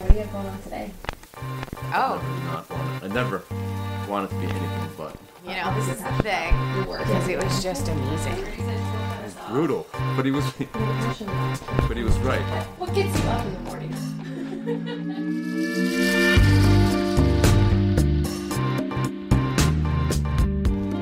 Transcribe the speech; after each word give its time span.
What 0.00 0.08
do 0.08 0.14
you 0.14 0.22
have 0.22 0.32
going 0.32 0.46
on 0.46 0.62
today? 0.62 0.90
Oh, 1.36 2.18
I 2.24 2.44
not 2.46 2.70
want 2.70 3.04
it. 3.04 3.10
I 3.10 3.14
never 3.14 3.44
wanted 4.08 4.30
to 4.30 4.36
be 4.36 4.44
anything 4.46 4.90
but. 4.96 5.14
you 5.44 5.50
know, 5.50 5.74
this 5.74 5.88
is 5.88 6.02
the 6.02 6.22
thing. 6.22 6.54
Your. 6.86 6.98
Because 7.00 7.28
it 7.28 7.44
was 7.44 7.62
just 7.62 7.86
amazing. 7.86 8.46
brutal. 9.48 9.86
But 10.16 10.24
he 10.24 10.30
was, 10.30 10.44
but 11.86 11.98
he 11.98 12.02
was 12.02 12.18
right. 12.20 12.40
What 12.78 12.94
gets 12.94 13.14
you 13.22 13.28
up 13.28 13.44
in 13.44 13.52
the 13.52 13.60
morning? 13.60 13.94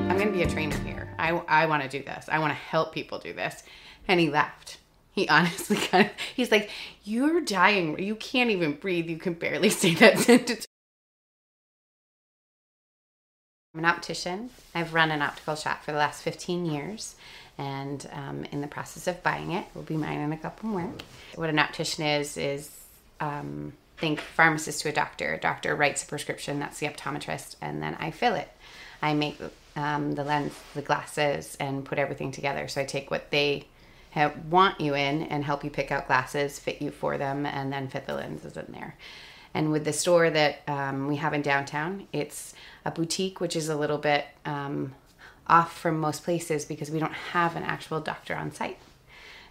I'm 0.09 0.17
going 0.17 0.27
to 0.27 0.33
be 0.33 0.43
a 0.43 0.49
trainer 0.49 0.77
here. 0.79 1.15
I, 1.17 1.29
I 1.47 1.65
want 1.67 1.83
to 1.83 1.89
do 1.89 2.03
this. 2.03 2.25
I 2.29 2.39
want 2.39 2.51
to 2.51 2.55
help 2.55 2.93
people 2.93 3.17
do 3.17 3.31
this. 3.31 3.63
And 4.09 4.19
he 4.19 4.29
laughed. 4.29 4.78
He 5.19 5.27
honestly 5.27 5.75
kind 5.91 6.05
of, 6.05 6.11
he's 6.33 6.49
like, 6.49 6.69
You're 7.03 7.41
dying. 7.41 8.01
You 8.01 8.15
can't 8.15 8.51
even 8.51 8.73
breathe. 8.73 9.09
You 9.09 9.17
can 9.17 9.33
barely 9.33 9.69
say 9.81 9.93
that 9.95 10.17
sentence. 10.19 10.65
I'm 13.73 13.79
an 13.79 13.85
optician. 13.85 14.49
I've 14.73 14.93
run 14.93 15.11
an 15.11 15.21
optical 15.21 15.55
shop 15.55 15.83
for 15.83 15.91
the 15.91 15.97
last 15.97 16.23
15 16.23 16.65
years 16.65 17.15
and 17.57 18.09
um, 18.13 18.45
in 18.45 18.61
the 18.61 18.67
process 18.67 19.07
of 19.07 19.21
buying 19.21 19.51
it. 19.51 19.65
Will 19.75 19.83
be 19.83 19.97
mine 19.97 20.19
in 20.19 20.31
a 20.31 20.37
couple 20.37 20.69
more. 20.69 20.89
What 21.35 21.49
an 21.49 21.59
optician 21.59 22.05
is, 22.05 22.37
is 22.37 22.71
um, 23.19 23.73
think 23.97 24.21
pharmacist 24.21 24.81
to 24.83 24.89
a 24.89 24.93
doctor. 24.93 25.33
A 25.33 25.39
doctor 25.39 25.75
writes 25.75 26.01
a 26.01 26.05
prescription, 26.05 26.59
that's 26.59 26.79
the 26.79 26.87
optometrist, 26.87 27.57
and 27.61 27.83
then 27.83 27.97
I 27.99 28.11
fill 28.11 28.35
it. 28.35 28.49
I 29.01 29.13
make 29.13 29.37
um, 29.75 30.13
the 30.13 30.23
lens, 30.23 30.53
the 30.73 30.81
glasses, 30.81 31.57
and 31.59 31.83
put 31.83 31.99
everything 31.99 32.31
together. 32.31 32.69
So 32.69 32.79
I 32.81 32.85
take 32.85 33.11
what 33.11 33.31
they 33.31 33.67
want 34.27 34.79
you 34.79 34.95
in 34.95 35.23
and 35.23 35.43
help 35.43 35.63
you 35.63 35.69
pick 35.69 35.91
out 35.91 36.07
glasses, 36.07 36.59
fit 36.59 36.81
you 36.81 36.91
for 36.91 37.17
them, 37.17 37.45
and 37.45 37.71
then 37.71 37.87
fit 37.87 38.05
the 38.05 38.15
lenses 38.15 38.57
in 38.57 38.67
there. 38.69 38.95
And 39.53 39.71
with 39.71 39.85
the 39.85 39.93
store 39.93 40.29
that 40.29 40.61
um, 40.67 41.07
we 41.07 41.15
have 41.17 41.33
in 41.33 41.41
downtown, 41.41 42.07
it's 42.13 42.53
a 42.85 42.91
boutique, 42.91 43.41
which 43.41 43.55
is 43.55 43.69
a 43.69 43.75
little 43.75 43.97
bit 43.97 44.25
um, 44.45 44.93
off 45.47 45.77
from 45.77 45.99
most 45.99 46.23
places 46.23 46.65
because 46.65 46.91
we 46.91 46.99
don't 46.99 47.13
have 47.13 47.55
an 47.55 47.63
actual 47.63 47.99
doctor 47.99 48.35
on 48.35 48.51
site. 48.51 48.77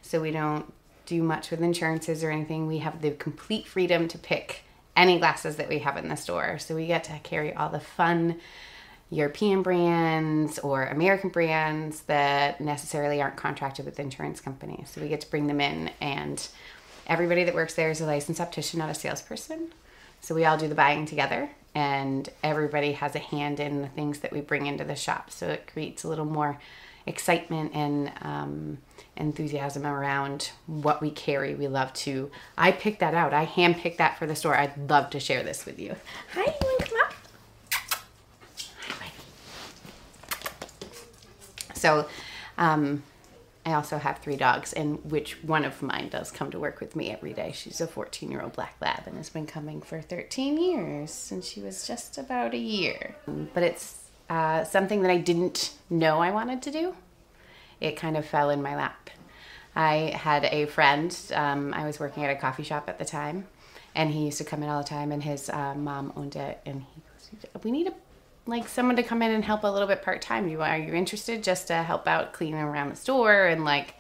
So 0.03 0.21
we 0.21 0.31
don't 0.31 0.73
do 1.07 1.23
much 1.23 1.51
with 1.51 1.63
insurances 1.63 2.23
or 2.23 2.31
anything. 2.31 2.67
We 2.67 2.79
have 2.79 3.03
the 3.03 3.11
complete 3.13 3.67
freedom 3.67 4.07
to 4.09 4.19
pick 4.19 4.63
any 4.97 5.19
glasses 5.19 5.57
that 5.57 5.69
we 5.69 5.79
have 5.81 5.97
in 5.97 6.09
the 6.09 6.17
store. 6.17 6.59
So 6.59 6.75
we 6.75 6.87
get 6.87 7.05
to 7.05 7.19
carry 7.21 7.55
all 7.55 7.69
the 7.69 7.81
fun 7.81 8.39
European 9.11 9.63
brands 9.63 10.59
or 10.59 10.85
American 10.85 11.31
brands 11.31 12.03
that 12.03 12.61
necessarily 12.61 13.23
aren't 13.23 13.37
contracted 13.37 13.85
with 13.85 13.99
insurance 13.99 14.41
companies. 14.41 14.91
So 14.91 15.01
we 15.01 15.09
get 15.09 15.21
to 15.23 15.31
bring 15.31 15.47
them 15.47 15.61
in, 15.61 15.91
and 16.01 16.47
everybody 17.07 17.45
that 17.45 17.55
works 17.55 17.75
there 17.75 17.91
is 17.91 18.01
a 18.01 18.07
licensed 18.07 18.41
optician, 18.41 18.79
not 18.79 18.91
a 18.91 18.95
salesperson. 18.95 19.73
So 20.21 20.35
we 20.35 20.45
all 20.45 20.59
do 20.59 20.69
the 20.69 20.75
buying 20.75 21.07
together, 21.07 21.51
and 21.75 22.29
everybody 22.43 22.93
has 22.93 23.15
a 23.15 23.21
hand 23.21 23.61
in 23.61 23.83
the 23.83 23.89
things 23.89 24.19
that 24.21 24.33
we 24.33 24.41
bring 24.41 24.67
into 24.67 24.85
the 24.85 24.97
shop. 24.97 25.31
So 25.31 25.49
it 25.49 25.71
creates 25.73 26.05
a 26.05 26.09
little 26.09 26.25
more 26.27 26.59
excitement 27.07 27.73
and 27.75 28.13
um, 28.21 28.79
enthusiasm 29.17 29.87
around 29.87 30.51
what 30.67 31.01
we 31.01 31.11
carry. 31.11 31.55
We 31.55 31.67
love 31.69 31.93
to. 31.95 32.31
I 32.59 32.73
picked 32.73 33.01
that 33.01 33.15
out. 33.15 33.33
I 33.33 33.47
handpicked 33.47 33.97
that 33.97 34.19
for 34.19 34.27
the 34.27 34.37
store. 34.37 34.55
I'd 34.55 34.91
love 34.91 35.09
to 35.11 35.21
share 35.21 35.43
this 35.43 35.65
with 35.65 35.79
you. 35.79 35.97
Hi, 36.35 36.43
you 36.43 36.53
want 36.61 36.81
to 36.81 36.87
come 36.87 36.99
up? 37.01 37.15
Hi, 38.83 38.95
buddy. 38.99 39.13
So, 41.79 42.09
um, 42.57 43.03
I 43.69 43.75
also 43.75 43.99
have 43.99 44.19
three 44.19 44.37
dogs, 44.37 44.73
and 44.73 45.05
which 45.05 45.43
one 45.45 45.65
of 45.65 45.83
mine 45.83 46.09
does 46.09 46.31
come 46.31 46.51
to 46.53 46.59
work 46.59 46.81
with 46.81 46.97
me 46.97 47.11
every 47.11 47.35
day. 47.35 47.53
She's 47.53 47.83
a 47.83 47.87
14 47.87 48.31
year 48.31 48.41
old 48.41 48.55
black 48.55 48.77
lab 48.81 49.03
and 49.07 49.17
has 49.19 49.29
been 49.29 49.47
coming 49.47 49.83
for 49.83 50.01
13 50.01 50.59
years 50.59 51.11
since 51.11 51.47
she 51.47 51.61
was 51.61 51.87
just 51.87 52.17
about 52.17 52.55
a 52.55 52.59
year. 52.59 53.15
But 53.53 53.63
it's 53.63 54.05
uh, 54.31 54.65
something 54.65 55.03
that 55.03 55.11
I 55.11 55.19
didn't 55.19 55.75
know 55.91 56.21
I 56.21 56.31
wanted 56.31 56.63
to 56.63 56.71
do. 56.71 56.95
It 57.81 57.97
kind 57.97 58.17
of 58.17 58.25
fell 58.25 58.49
in 58.49 58.63
my 58.63 58.75
lap. 58.75 59.11
I 59.77 60.15
had 60.17 60.47
a 60.47 60.65
friend, 60.67 61.15
um, 61.35 61.75
I 61.75 61.85
was 61.85 62.01
working 62.01 62.25
at 62.25 62.31
a 62.31 62.41
coffee 62.41 62.65
shop 62.65 62.89
at 62.89 62.99
the 62.99 63.05
time, 63.05 63.47
and 63.95 64.11
he 64.11 64.25
used 64.25 64.39
to 64.39 64.45
come 64.45 64.63
in 64.63 64.69
all 64.69 64.83
the 64.83 64.89
time, 64.89 65.13
and 65.13 65.23
his 65.23 65.51
uh, 65.51 65.75
mom 65.75 66.13
owned 66.17 66.37
it, 66.37 66.61
and 66.65 66.85
he 66.95 67.03
goes, 67.43 67.63
We 67.63 67.71
need 67.71 67.87
a 67.87 67.95
like 68.49 68.67
someone 68.67 68.97
to 68.97 69.03
come 69.03 69.21
in 69.21 69.31
and 69.31 69.45
help 69.45 69.63
a 69.63 69.69
little 69.69 69.87
bit 69.87 70.03
part 70.03 70.23
time. 70.23 70.49
You 70.49 70.63
are 70.63 70.79
you 70.79 70.95
interested 70.95 71.45
just 71.45 71.69
to 71.69 71.75
help 71.75 72.09
out 72.09 72.33
cleaning 72.33 72.61
around 72.61 72.89
the 72.89 72.97
store 72.97 73.45
and 73.45 73.63
like 73.63 73.95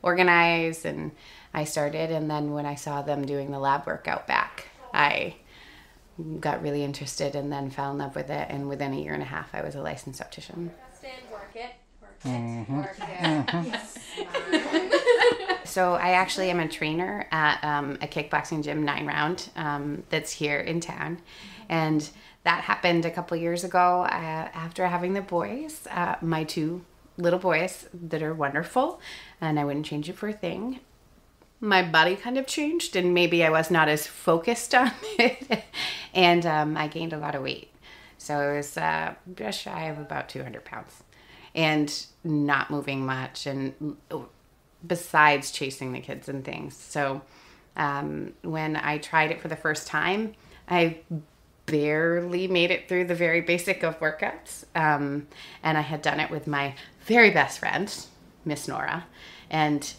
organize? 0.00 0.84
And 0.84 1.10
I 1.52 1.64
started, 1.64 2.12
and 2.12 2.30
then 2.30 2.52
when 2.52 2.66
I 2.66 2.76
saw 2.76 3.02
them 3.02 3.26
doing 3.26 3.50
the 3.50 3.58
lab 3.58 3.86
work 3.86 4.06
out 4.06 4.28
back, 4.28 4.68
I 4.94 5.34
got 6.38 6.62
really 6.62 6.84
interested 6.84 7.34
and 7.34 7.52
then 7.52 7.70
fell 7.70 7.90
in 7.90 7.98
love 7.98 8.14
with 8.14 8.30
it. 8.30 8.46
And 8.48 8.68
within 8.68 8.92
a 8.92 8.96
year 8.96 9.12
and 9.12 9.22
a 9.22 9.26
half, 9.26 9.52
I 9.54 9.62
was 9.62 9.74
a 9.74 9.82
licensed 9.82 10.20
optician. 10.20 10.70
Stand, 10.96 11.22
work 11.32 11.50
it. 11.56 11.74
Work 12.00 12.12
it. 12.24 12.28
Mm-hmm. 12.28 12.76
Work 12.76 12.96
it. 13.00 13.46
Mm-hmm. 13.46 14.56
So 15.70 15.94
I 15.94 16.10
actually 16.14 16.50
am 16.50 16.58
a 16.58 16.66
trainer 16.66 17.28
at 17.30 17.62
um, 17.62 17.96
a 18.02 18.08
kickboxing 18.08 18.64
gym, 18.64 18.84
Nine 18.84 19.06
Round, 19.06 19.48
um, 19.54 20.02
that's 20.10 20.32
here 20.32 20.58
in 20.58 20.80
town, 20.80 21.22
and 21.68 22.10
that 22.42 22.64
happened 22.64 23.04
a 23.04 23.10
couple 23.10 23.36
years 23.36 23.62
ago 23.62 24.02
uh, 24.02 24.48
after 24.52 24.88
having 24.88 25.12
the 25.12 25.20
boys, 25.20 25.86
uh, 25.92 26.16
my 26.20 26.42
two 26.42 26.84
little 27.18 27.38
boys 27.38 27.88
that 27.94 28.20
are 28.20 28.34
wonderful, 28.34 29.00
and 29.40 29.60
I 29.60 29.64
wouldn't 29.64 29.86
change 29.86 30.08
it 30.08 30.16
for 30.16 30.28
a 30.28 30.32
thing. 30.32 30.80
My 31.60 31.84
body 31.84 32.16
kind 32.16 32.36
of 32.36 32.48
changed, 32.48 32.96
and 32.96 33.14
maybe 33.14 33.44
I 33.44 33.50
was 33.50 33.70
not 33.70 33.88
as 33.88 34.08
focused 34.08 34.74
on 34.74 34.90
it, 35.20 35.62
and 36.12 36.44
um, 36.46 36.76
I 36.76 36.88
gained 36.88 37.12
a 37.12 37.18
lot 37.18 37.36
of 37.36 37.42
weight. 37.44 37.70
So 38.18 38.36
I 38.36 38.56
was 38.56 38.76
uh, 38.76 39.14
just 39.36 39.60
shy 39.60 39.84
of 39.84 40.00
about 40.00 40.28
200 40.28 40.64
pounds 40.64 41.04
and 41.54 42.06
not 42.24 42.70
moving 42.70 43.06
much 43.06 43.46
and 43.46 43.96
besides 44.86 45.50
chasing 45.50 45.92
the 45.92 46.00
kids 46.00 46.28
and 46.28 46.44
things. 46.44 46.76
So 46.76 47.22
um, 47.76 48.32
when 48.42 48.76
I 48.76 48.98
tried 48.98 49.30
it 49.30 49.40
for 49.40 49.48
the 49.48 49.56
first 49.56 49.86
time, 49.86 50.34
I 50.68 50.98
barely 51.66 52.48
made 52.48 52.70
it 52.70 52.88
through 52.88 53.04
the 53.04 53.14
very 53.14 53.40
basic 53.40 53.82
of 53.82 53.98
workouts. 54.00 54.64
Um, 54.74 55.28
and 55.62 55.78
I 55.78 55.82
had 55.82 56.02
done 56.02 56.20
it 56.20 56.30
with 56.30 56.46
my 56.46 56.74
very 57.04 57.30
best 57.30 57.58
friend, 57.58 57.94
Miss 58.44 58.66
Nora. 58.66 59.06
And 59.50 59.92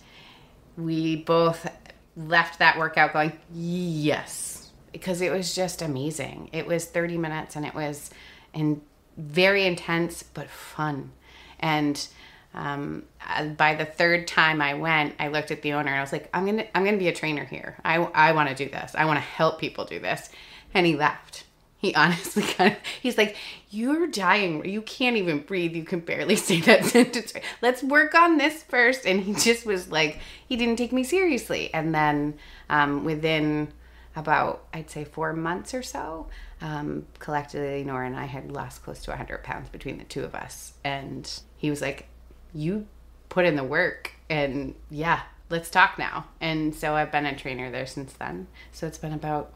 we 0.77 1.15
both 1.15 1.69
left 2.15 2.59
that 2.59 2.77
workout 2.77 3.13
going, 3.13 3.33
yes, 3.53 4.71
because 4.91 5.21
it 5.21 5.31
was 5.31 5.55
just 5.55 5.81
amazing. 5.81 6.49
It 6.51 6.67
was 6.67 6.85
30 6.85 7.17
minutes 7.17 7.55
and 7.55 7.65
it 7.65 7.73
was 7.73 8.09
in 8.53 8.81
very 9.17 9.65
intense 9.65 10.23
but 10.23 10.49
fun. 10.49 11.11
And 11.59 12.05
um, 12.53 13.03
uh, 13.25 13.45
by 13.45 13.75
the 13.75 13.85
third 13.85 14.27
time 14.27 14.61
I 14.61 14.73
went, 14.73 15.15
I 15.19 15.29
looked 15.29 15.51
at 15.51 15.61
the 15.61 15.73
owner 15.73 15.89
and 15.89 15.97
I 15.97 16.01
was 16.01 16.11
like, 16.11 16.29
I'm 16.33 16.45
gonna, 16.45 16.65
I'm 16.75 16.83
gonna 16.83 16.97
be 16.97 17.07
a 17.07 17.13
trainer 17.13 17.45
here. 17.45 17.77
I, 17.83 17.97
I 17.97 18.31
want 18.33 18.49
to 18.49 18.55
do 18.55 18.69
this. 18.69 18.93
I 18.95 19.05
want 19.05 19.17
to 19.17 19.21
help 19.21 19.59
people 19.59 19.85
do 19.85 19.99
this. 19.99 20.29
And 20.73 20.85
he 20.85 20.95
left. 20.95 21.45
He 21.77 21.95
honestly 21.95 22.43
kind 22.43 22.73
of, 22.73 22.79
he's 23.01 23.17
like, 23.17 23.35
you're 23.69 24.07
dying. 24.07 24.65
You 24.65 24.81
can't 24.81 25.17
even 25.17 25.39
breathe. 25.39 25.75
You 25.75 25.83
can 25.83 26.01
barely 26.01 26.35
say 26.47 26.61
that 26.61 26.85
sentence. 26.85 27.33
Let's 27.61 27.81
work 27.83 28.13
on 28.15 28.37
this 28.37 28.63
first. 28.63 29.05
And 29.05 29.21
he 29.21 29.33
just 29.33 29.65
was 29.65 29.89
like, 29.89 30.19
he 30.47 30.55
didn't 30.57 30.75
take 30.75 30.91
me 30.91 31.03
seriously. 31.03 31.73
And 31.73 31.95
then 31.95 32.35
um, 32.69 33.03
within 33.03 33.69
about, 34.15 34.65
I'd 34.73 34.89
say 34.89 35.05
four 35.05 35.33
months 35.33 35.73
or 35.73 35.81
so, 35.81 36.27
um, 36.59 37.07
collectively, 37.17 37.83
Nora 37.83 38.05
and 38.05 38.15
I 38.15 38.25
had 38.25 38.51
lost 38.51 38.83
close 38.83 39.01
to 39.03 39.11
100 39.11 39.43
pounds 39.43 39.69
between 39.69 39.97
the 39.97 40.03
two 40.03 40.23
of 40.23 40.35
us. 40.35 40.73
And 40.83 41.31
he 41.57 41.69
was 41.69 41.81
like, 41.81 42.07
you 42.53 42.87
put 43.29 43.45
in 43.45 43.55
the 43.55 43.63
work 43.63 44.11
and 44.29 44.75
yeah, 44.89 45.21
let's 45.49 45.69
talk 45.69 45.99
now. 45.99 46.25
And 46.39 46.73
so 46.73 46.95
I've 46.95 47.11
been 47.11 47.25
a 47.25 47.35
trainer 47.35 47.69
there 47.69 47.85
since 47.85 48.13
then. 48.13 48.47
So 48.71 48.87
it's 48.87 48.97
been 48.97 49.13
about 49.13 49.53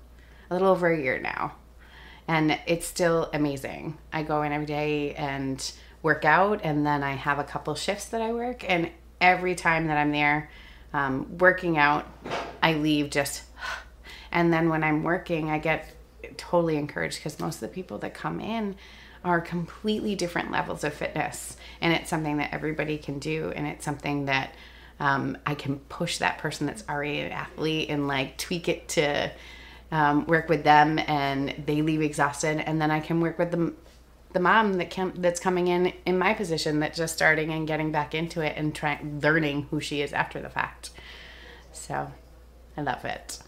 a 0.50 0.54
little 0.54 0.70
over 0.70 0.92
a 0.92 1.00
year 1.00 1.20
now. 1.20 1.54
And 2.28 2.60
it's 2.68 2.86
still 2.86 3.30
amazing. 3.34 3.98
I 4.12 4.24
go 4.24 4.42
in 4.44 4.52
every 4.52 4.66
day 4.66 5.14
and 5.14 5.72
work 6.02 6.26
out, 6.26 6.62
and 6.64 6.86
then 6.86 7.04
I 7.04 7.12
have 7.14 7.40
a 7.40 7.44
couple 7.44 7.74
shifts 7.76 8.06
that 8.06 8.22
I 8.22 8.34
work. 8.34 8.68
And 8.68 8.90
every 9.22 9.56
time 9.56 9.88
that 9.88 9.98
I'm 9.98 10.12
there 10.12 10.50
um, 10.94 11.38
working 11.38 11.78
out, 11.78 12.08
I 12.62 12.74
leave 12.74 13.10
just. 13.10 13.44
And 14.32 14.52
then 14.52 14.68
when 14.68 14.84
I'm 14.84 15.04
working, 15.04 15.50
I 15.50 15.60
get 15.60 15.96
totally 16.36 16.76
encouraged 16.76 17.20
because 17.20 17.40
most 17.40 17.56
of 17.56 17.62
the 17.62 17.68
people 17.70 17.98
that 18.00 18.14
come 18.14 18.42
in 18.42 18.76
are 19.26 19.42
completely 19.42 20.16
different 20.16 20.52
levels 20.52 20.84
of 20.84 20.94
fitness. 20.94 21.58
And 21.82 21.92
it's 21.92 22.10
something 22.10 22.38
that 22.38 22.54
everybody 22.54 22.98
can 22.98 23.20
do. 23.20 23.52
And 23.54 23.68
it's 23.68 23.84
something 23.84 24.26
that 24.26 24.54
um, 24.98 25.38
i 25.46 25.54
can 25.56 25.80
push 25.90 26.20
that 26.20 26.38
person 26.38 26.68
that's 26.68 26.86
already 26.88 27.20
an 27.20 27.34
athlete 27.34 27.90
and 27.90 28.08
like 28.08 28.38
tweak 28.38 28.70
it 28.70 28.88
to 28.88 29.30
um, 29.92 30.26
work 30.28 30.48
with 30.48 30.64
them. 30.64 31.00
And 31.00 31.64
they 31.66 31.82
leave 31.82 32.02
exhausted. 32.02 32.60
And 32.60 32.80
then 32.80 32.92
i 32.92 33.00
can 33.02 33.20
work 33.20 33.38
with 33.38 33.52
the, 33.52 33.74
the 34.32 34.40
mom 34.40 34.76
that 34.76 34.92
can, 34.92 35.12
that's 35.18 35.40
coming 35.40 35.68
in 35.68 35.92
in 36.06 36.18
my 36.18 36.34
position 36.34 36.80
that's 36.80 36.98
just 36.98 37.16
starting 37.16 37.52
and 37.52 37.68
getting 37.68 37.92
back 37.92 38.14
into 38.14 38.42
it 38.42 38.54
and 38.56 38.74
trying 38.74 39.20
learning 39.22 39.64
who 39.72 39.82
she 39.82 40.02
is 40.02 40.14
after 40.14 40.40
the 40.40 40.50
fact. 40.50 40.92
So 41.74 42.12
i 42.78 42.82
love 42.82 43.04
it 43.04 43.40